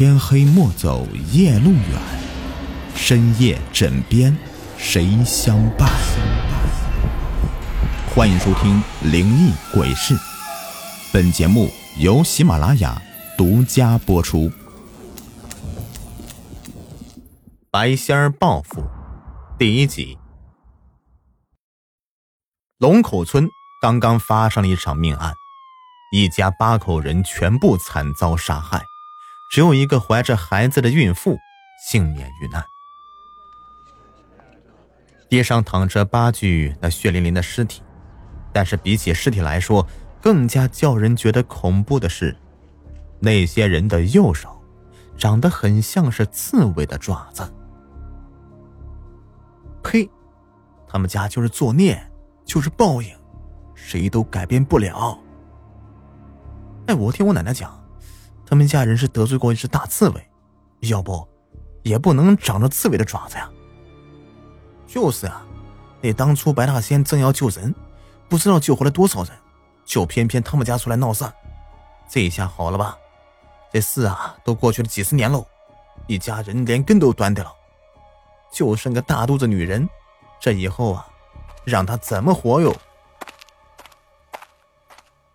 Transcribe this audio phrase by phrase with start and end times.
[0.00, 2.00] 天黑莫走夜路远，
[2.94, 4.34] 深夜枕边
[4.78, 5.86] 谁相伴？
[8.08, 8.82] 欢迎收听
[9.12, 10.14] 《灵异鬼事》，
[11.12, 12.98] 本节目由喜马拉雅
[13.36, 14.50] 独家播出。
[17.70, 18.82] 白仙儿报复
[19.58, 20.16] 第一集。
[22.78, 23.46] 龙口村
[23.82, 25.34] 刚刚发生了一场命案，
[26.10, 28.82] 一家八口人全部惨遭杀害。
[29.50, 31.36] 只有一个怀着孩子的孕妇
[31.84, 32.64] 幸免于难。
[35.28, 37.82] 地上躺着八具那血淋淋的尸体，
[38.52, 39.84] 但是比起尸体来说，
[40.20, 42.36] 更加叫人觉得恐怖的是，
[43.18, 44.62] 那些人的右手
[45.18, 47.52] 长得很像是刺猬的爪子。
[49.82, 50.08] 呸！
[50.86, 52.00] 他们家就是作孽，
[52.44, 53.16] 就是报应，
[53.74, 55.18] 谁都改变不了。
[56.86, 57.79] 哎，我听我奶奶讲。
[58.50, 60.30] 他们家人是得罪过一只大刺猬，
[60.80, 61.24] 要不，
[61.84, 63.48] 也不能长着刺猬的爪子呀。
[64.88, 65.46] 就是啊，
[66.00, 67.72] 那当初白大仙正要救人，
[68.28, 69.32] 不知道救活了多少人，
[69.84, 71.24] 就偏偏他们家出来闹事。
[72.08, 72.98] 这一下好了吧？
[73.72, 75.46] 这事啊，都过去了几十年喽，
[76.08, 77.52] 一家人连根都断掉了，
[78.52, 79.88] 就剩个大肚子女人，
[80.40, 81.06] 这以后啊，
[81.64, 82.74] 让他怎么活哟？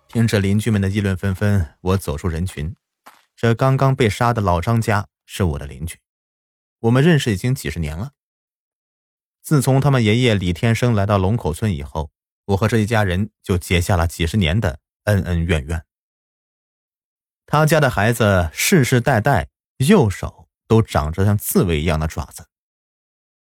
[0.09, 2.75] 听着邻居们的议论纷纷，我走出人群。
[3.36, 6.00] 这刚刚被杀的老张家是我的邻居，
[6.80, 8.11] 我们认识已经几十年了。
[9.42, 12.11] 自从他们爷爷李天生来到龙口村以后，
[12.45, 15.86] 我和这一家人就结下了几十年的恩恩怨怨。
[17.45, 22.47] 他家的孩子世世代代右手都长着像刺猬一样的爪子，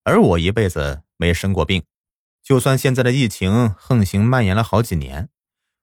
[0.03, 1.85] 而我一辈子没生过病，
[2.43, 5.29] 就算现在的疫情横行蔓延了好几年，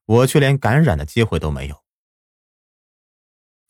[0.05, 1.82] 我却连感染的机会都没有。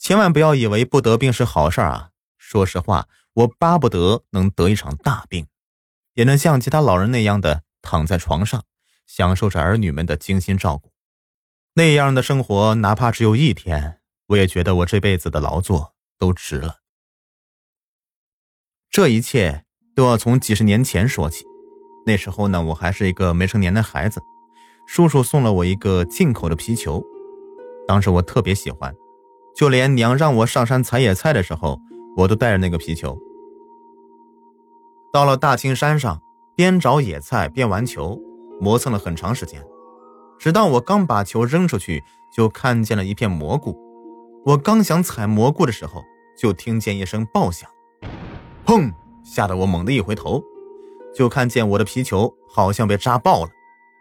[0.03, 2.09] 千万不要以为不得病是好事儿啊！
[2.37, 5.47] 说实话，我巴不得能得一场大病，
[6.15, 8.65] 也能像其他老人那样的躺在床上，
[9.07, 10.91] 享受着儿女们的精心照顾。
[11.75, 16.79] 那样的生活，哪怕只有一天，我也觉得我这辈子的劳作都值了。
[18.89, 19.63] 这一切
[19.95, 21.45] 都要从几十年前说起。
[22.05, 24.21] 那时候呢，我还是一个没成年的孩子，
[24.85, 27.01] 叔叔送了我一个进口的皮球，
[27.87, 28.93] 当时我特别喜欢。
[29.55, 31.79] 就连娘让我上山采野菜的时候，
[32.17, 33.17] 我都带着那个皮球。
[35.11, 36.21] 到了大青山上，
[36.55, 38.19] 边找野菜边玩球，
[38.59, 39.63] 磨蹭了很长时间。
[40.39, 42.03] 直到我刚把球扔出去，
[42.35, 43.77] 就看见了一片蘑菇。
[44.45, 46.03] 我刚想采蘑菇的时候，
[46.37, 47.69] 就听见一声爆响，
[48.65, 48.91] 砰！
[49.23, 50.43] 吓得我猛地一回头，
[51.15, 53.51] 就看见我的皮球好像被扎爆了，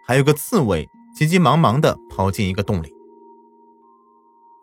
[0.04, 2.91] 还有个刺猬急急忙忙地跑进一个洞里。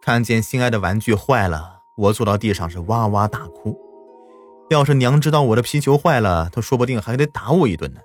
[0.01, 3.77] 看见心爱的玩具坏了，我坐到地上是哇哇大哭。
[4.69, 8.01] 要是娘知道我的皮球坏了，她说不定还得打我一顿呢。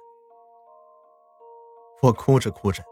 [2.03, 2.83] 我哭着哭着，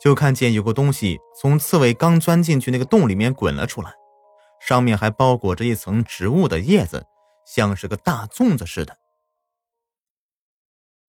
[0.00, 3.92] 就看见有个东西从刺猬刚钻进去那个洞里面滚了出来，
[4.60, 7.04] 上面还包裹着一层植物的叶子，
[7.46, 8.96] 像是个大粽子似的。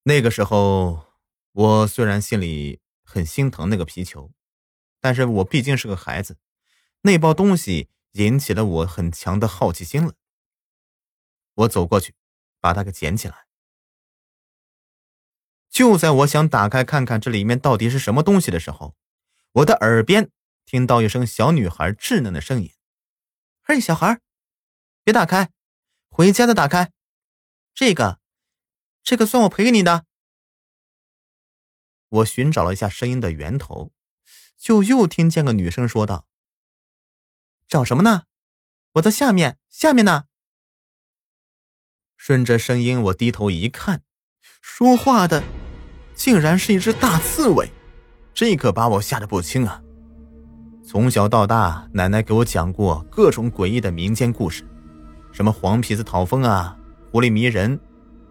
[0.04, 1.00] 那个时候，
[1.54, 4.30] 我虽然心里很心疼那个皮球，
[5.02, 6.38] 但是我毕竟是个孩子。
[7.08, 10.14] 那包东西引起了我很强的好奇心了。
[11.54, 12.14] 我走过去，
[12.60, 13.48] 把它给捡起来。
[15.70, 18.94] 就在我想打开看看这里面到底是什么东西的时候，
[19.54, 20.30] 我的耳边
[20.66, 22.74] 听到一声小女孩稚嫩的声音
[23.64, 24.20] ：“嘿，小孩，
[25.06, 25.50] 别打开，
[26.10, 26.92] 回家再打开。
[27.74, 28.20] 这个，
[29.02, 30.06] 这个算我赔给你的。”
[32.10, 33.94] 我寻找了一下声音的源头，
[34.58, 36.28] 就又听见个女生说道。
[37.68, 38.24] 找什么呢？
[38.94, 40.24] 我在下面，下面呢。
[42.16, 44.02] 顺着声音，我低头一看，
[44.62, 45.44] 说话的
[46.16, 47.70] 竟然是一只大刺猬，
[48.34, 49.82] 这可把我吓得不轻啊！
[50.86, 54.66] 从小到大，奶奶给我讲过各种诡异的民间故事，
[55.34, 56.78] 什么黄皮子讨风啊、
[57.12, 57.78] 狐狸迷人，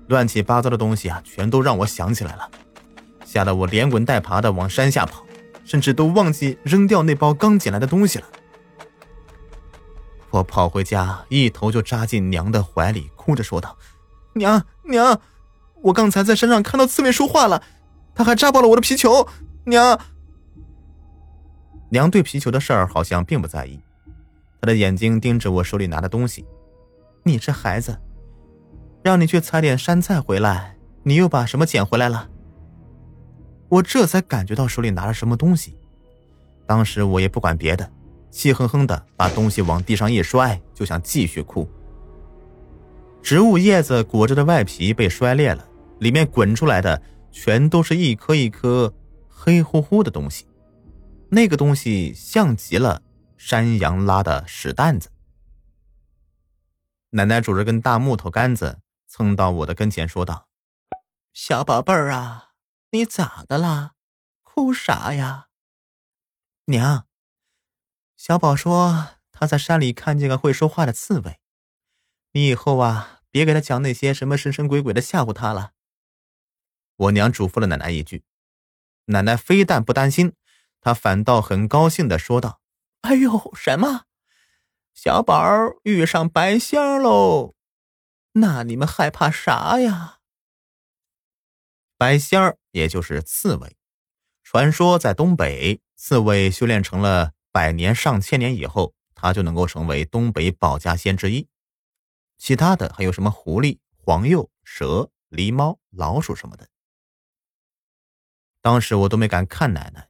[0.08, 2.50] 乱七八糟的东西啊，全都让我想起来了，
[3.26, 5.26] 吓得我连滚带爬的往山下跑，
[5.62, 8.26] 甚至都忘记扔掉那包刚捡来的东西了。
[10.30, 13.76] 我跑回家，一头就扎进娘的怀里，哭着说道
[14.34, 15.20] ：“娘娘，
[15.82, 17.62] 我刚才在山上看到刺猬说话了，
[18.14, 19.26] 他还扎爆了我的皮球。
[19.64, 19.98] 娘，
[21.88, 23.80] 娘对皮球的事儿好像并不在意，
[24.60, 26.44] 她的眼睛盯着我手里拿的东西。
[27.22, 27.98] 你这孩子，
[29.02, 32.28] 让你去采点山菜回来，你又把什么捡回来了？
[33.68, 35.76] 我这才感觉到手里拿了什么东西，
[36.66, 37.90] 当时我也不管别的。
[38.30, 41.68] 气哼哼的把东西往地上一摔，就想继续哭，
[43.22, 45.66] 植物叶子裹着的外皮被摔裂了，
[46.00, 47.00] 里面滚出来的
[47.30, 48.92] 全都是一颗一颗
[49.28, 50.46] 黑乎乎的东西。
[51.30, 53.02] 那个东西像极了
[53.36, 55.10] 山羊拉的屎蛋子。
[57.10, 60.48] 奶奶拄着根大木头杆子蹭到我的跟前，说道
[61.32, 62.50] ：“小宝贝儿啊，
[62.90, 63.92] 你咋的啦？
[64.42, 65.46] 哭啥呀？”
[66.66, 67.05] 娘，
[68.16, 71.38] 小宝说他在山里看见个会说话的刺猬，
[72.32, 75.72] 你以后啊别给他讲那些什么神神鬼鬼的吓唬他了。
[76.96, 78.24] 我娘嘱咐了奶奶一句，
[79.06, 80.34] 奶奶非但不担心。
[80.80, 82.60] 她反倒很高兴的说道
[83.02, 84.04] ：“哎呦，什么？
[84.94, 85.36] 小宝
[85.82, 87.54] 遇上白仙喽？
[88.32, 90.20] 那你们害怕啥呀？”
[91.98, 93.76] 白仙儿也就是刺猬，
[94.42, 101.48] 传说在东北，刺猬修炼成了百年上千年以后，他就能够成为东北保家仙之一。
[102.36, 106.68] 其他的还有什么狐狸、黄鼬、蛇、狸猫、老鼠什么的。
[108.60, 110.08] 当时我都没敢看奶奶。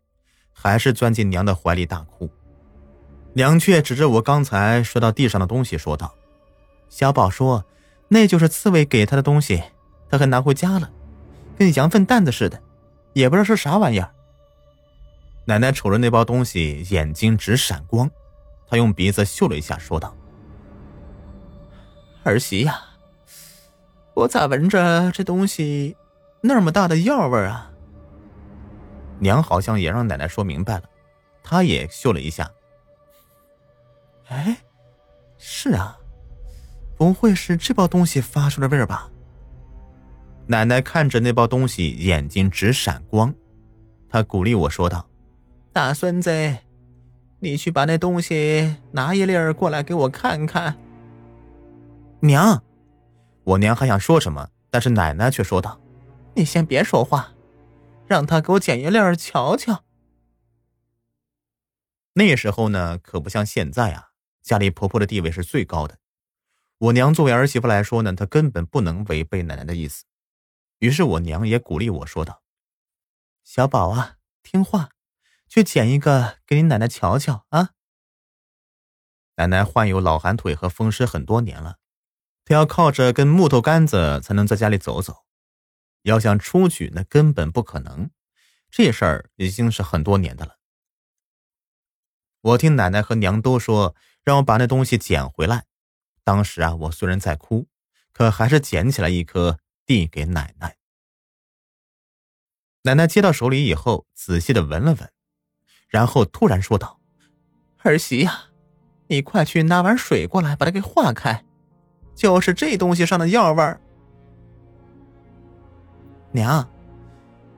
[0.59, 2.31] 还是钻进娘的怀里大哭，
[3.35, 6.15] 娘却指着我刚才摔到地上的东西说道
[6.89, 7.63] ：“小宝说，
[8.09, 9.63] 那就是刺猬给他的东西，
[10.09, 10.91] 他还拿回家了，
[11.59, 12.61] 跟羊粪蛋子似的，
[13.13, 14.13] 也不知道是啥玩意儿。”
[15.49, 18.11] 奶奶瞅着那包东西，眼睛直闪光，
[18.69, 20.13] 她用鼻子嗅了一下，说道
[22.25, 22.81] ：“儿媳呀，
[24.13, 25.97] 我咋闻着这东西
[26.41, 27.71] 那么大的药味啊？”
[29.21, 30.83] 娘好像也让奶奶说明白了，
[31.45, 32.51] 她也嗅了一下。
[34.27, 34.57] 哎，
[35.39, 35.97] 是啊，
[36.97, 39.09] 不会是这包东西发出的味儿吧？
[40.49, 43.33] 奶奶看着那包东西，眼睛直闪光。
[44.11, 45.09] 她鼓励我说道
[45.77, 46.31] ：“大孙子，
[47.41, 50.75] 你去把那东西拿一粒儿过来给我看看。”
[52.21, 52.65] 娘，
[53.45, 55.79] 我娘还想说什么，但是奶奶却说道
[56.35, 57.35] ：“你先别说话。”
[58.09, 59.85] 让他给我捡一粒儿瞧瞧。
[62.15, 64.13] 那时候呢，可不像现在啊，
[64.43, 65.99] 家里婆婆的地位是最高的。
[66.79, 70.05] 我娘作为儿媳妇来说呢，她根本不能违背奶奶的意思。
[70.79, 72.41] 于是我娘也鼓励我说道
[73.45, 74.89] ：“小宝啊，听话，
[75.49, 77.71] 去捡一个给你奶奶瞧瞧啊。”
[79.37, 81.79] 奶奶患有老寒腿和风湿很多年了，
[82.45, 85.25] 她要靠着根木头杆子才能在家里走走。
[86.03, 88.11] 要想出去，那根本不可能。
[88.71, 90.59] 这事儿已经是很多年的了。
[92.41, 95.67] 我听奶奶和娘都说让我把那东西捡回来。
[96.23, 97.69] 当时啊，我虽然在哭，
[98.13, 100.77] 可还是捡起来一颗递给奶奶。
[102.83, 105.13] 奶奶接到手里以后，仔细的闻了闻，
[105.89, 106.99] 然后突然说道
[107.83, 108.33] ：“儿媳呀，
[109.07, 111.45] 你快去拿碗水过来，把它给化开。
[112.15, 113.81] 就是这东西上的药味儿。”
[116.33, 116.69] 娘，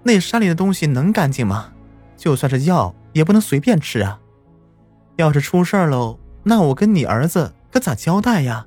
[0.03, 1.73] 那山里的东西能干净吗？
[2.17, 4.21] 就算是药，也不能随便吃啊！
[5.17, 8.67] 要是出事儿喽，那我跟你儿子可咋交代呀？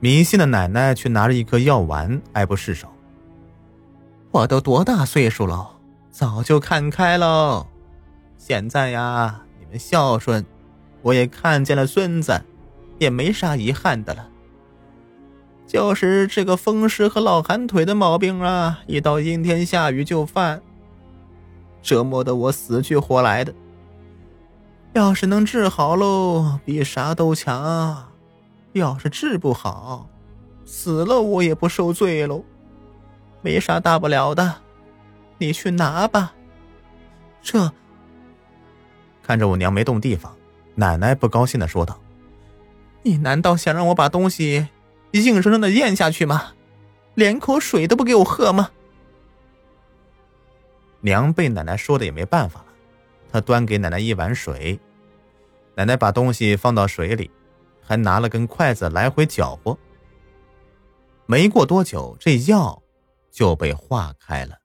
[0.00, 2.88] 迷信的奶奶却拿着一颗药丸，爱不释手。
[4.30, 5.77] 我都多大岁数了，
[6.10, 7.66] 早就看开喽。
[8.36, 10.44] 现在呀，你们孝顺，
[11.02, 12.40] 我也看见了孙子，
[12.98, 14.28] 也没啥遗憾的了。
[15.66, 20.62] 就是这个风湿和老寒腿的毛病啊，一到阴天下雨就犯，
[21.82, 23.52] 折磨的我死去活来的。
[24.94, 28.08] 要是能治好喽，比啥都强；
[28.72, 30.08] 要是治不好，
[30.64, 32.42] 死了我也不受罪喽。
[33.42, 34.54] 没啥大不了的，
[35.38, 36.34] 你去拿吧。
[37.40, 37.72] 这……
[39.22, 40.36] 看着我娘没动地方，
[40.74, 42.00] 奶奶不高兴的说道
[43.02, 44.68] ：“你难道想让我把东西？”
[45.12, 46.52] 硬生生的咽下去吗？
[47.14, 48.70] 连口水都不给我喝吗？
[51.00, 52.66] 娘被奶奶说的也没办法了，
[53.32, 54.78] 她端给奶奶一碗水，
[55.74, 57.30] 奶奶把东西放到水里，
[57.82, 59.76] 还拿了根筷子来回搅和。
[61.26, 62.82] 没过多久，这药
[63.30, 64.56] 就被化开了。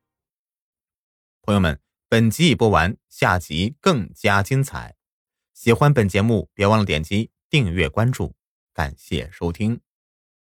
[1.46, 4.96] 朋友们，本集已播完，下集更加精彩。
[5.54, 8.34] 喜欢本节目，别忘了点击订阅关注，
[8.74, 9.82] 感谢收听。